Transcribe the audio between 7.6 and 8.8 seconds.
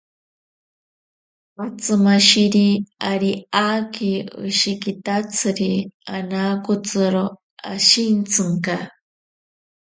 ashintsinka.